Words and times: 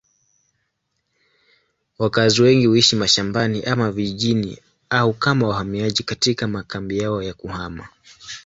Wakazi 1.99 2.41
wengi 2.41 2.65
huishi 2.67 2.95
mashambani 2.95 3.63
ama 3.63 3.91
vijijini 3.91 4.57
au 4.89 5.13
kama 5.13 5.47
wahamiaji 5.47 6.03
katika 6.03 6.47
makambi 6.47 6.97
yao 6.97 7.23
ya 7.23 7.33
kuhama. 7.33 7.87